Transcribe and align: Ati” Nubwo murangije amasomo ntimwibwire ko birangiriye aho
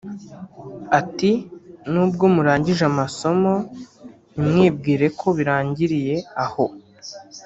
Ati” 0.99 1.31
Nubwo 1.91 2.23
murangije 2.35 2.83
amasomo 2.91 3.53
ntimwibwire 4.39 5.05
ko 5.19 5.27
birangiriye 5.37 6.15
aho 6.45 6.65